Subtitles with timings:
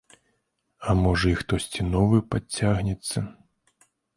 [0.87, 3.17] А можа і хтосьці новы падцягнецца.